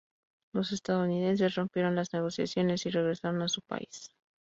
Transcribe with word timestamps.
Los 0.51 0.71
estadounidenses 0.71 1.53
rompieron 1.53 1.93
las 1.95 2.11
negociaciones 2.11 2.87
y 2.87 2.89
regresaron 2.89 3.43
a 3.43 3.49
su 3.49 3.61
país. 3.61 4.09